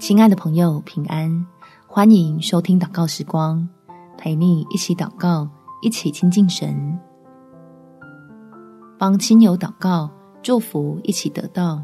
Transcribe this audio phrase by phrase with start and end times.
[0.00, 1.46] 亲爱的朋友，平安！
[1.86, 3.68] 欢迎收听祷告时光，
[4.16, 5.48] 陪你一起祷告，
[5.82, 6.98] 一起亲近神，
[8.98, 10.10] 帮亲友祷告，
[10.42, 11.80] 祝福一起得到。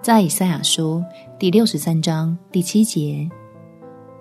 [0.00, 1.02] 在以赛亚书
[1.36, 3.28] 第六十三章第七节，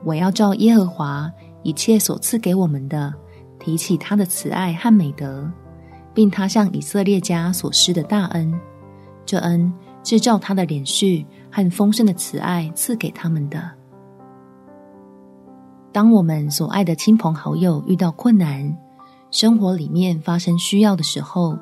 [0.04, 1.32] 我要照耶和华
[1.62, 3.14] 一切所赐给我们的，
[3.60, 5.48] 提起他的慈爱和美德，
[6.12, 8.52] 并他向以色列家所施的大恩，
[9.28, 9.72] 这恩
[10.04, 13.72] 是照他的怜恤和丰盛的慈爱赐给他们的。
[15.92, 18.76] 当我们所爱的亲朋好友遇到困难，
[19.32, 21.58] 生活里面发生需要的时候，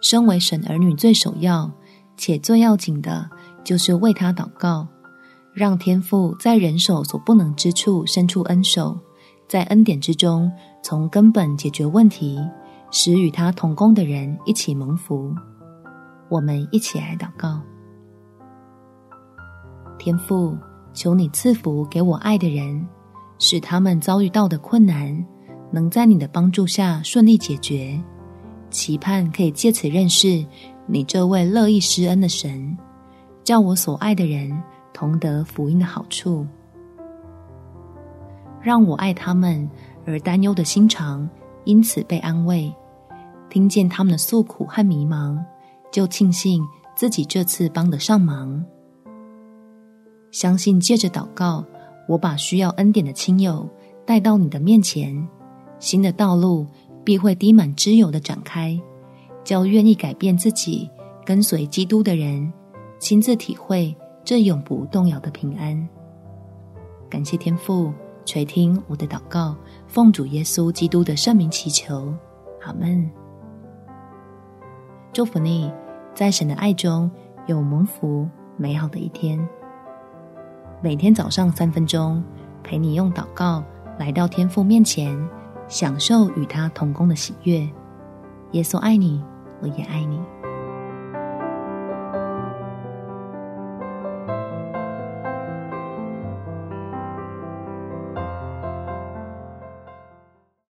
[0.00, 1.70] 身为神儿女最首要
[2.16, 3.28] 且最要紧的，
[3.64, 4.86] 就是为他祷告，
[5.52, 8.96] 让天父在人手所不能之处伸出恩手，
[9.48, 10.50] 在恩典之中
[10.82, 12.38] 从根本解决问题，
[12.90, 15.34] 使与他同工的人一起蒙福。
[16.28, 17.60] 我们一起来祷告。
[20.06, 20.56] 天父，
[20.94, 22.86] 求你赐福给我爱的人，
[23.40, 25.26] 使他们遭遇到的困难，
[25.72, 28.00] 能在你的帮助下顺利解决。
[28.70, 30.46] 期盼可以借此认识
[30.86, 32.78] 你这位乐意施恩的神，
[33.42, 34.56] 叫我所爱的人
[34.94, 36.46] 同得福音的好处。
[38.62, 39.68] 让我爱他们
[40.06, 41.28] 而担忧的心肠
[41.64, 42.72] 因此被安慰。
[43.50, 45.36] 听见他们的诉苦和迷茫，
[45.90, 46.62] 就庆幸
[46.94, 48.64] 自己这次帮得上忙。
[50.36, 51.64] 相信借着祷告，
[52.06, 53.66] 我把需要恩典的亲友
[54.04, 55.26] 带到你的面前，
[55.78, 56.66] 新的道路
[57.02, 58.78] 必会滴满脂油的展开，
[59.42, 60.90] 叫愿意改变自己、
[61.24, 62.52] 跟随基督的人
[62.98, 65.88] 亲自体会这永不动摇的平安。
[67.08, 67.90] 感谢天父
[68.26, 72.12] 垂听我的祷告，奉主耶稣基督的圣名祈求，
[72.62, 73.10] 阿门。
[75.14, 75.72] 祝福你，
[76.14, 77.10] 在神的爱中
[77.46, 79.42] 有蒙福美好的一天。
[80.82, 82.22] 每天早上三分钟，
[82.62, 83.64] 陪你用祷告
[83.98, 85.16] 来到天父面前，
[85.68, 87.66] 享受与他同工的喜悦。
[88.52, 89.22] 耶稣爱你，
[89.62, 90.20] 我也爱你。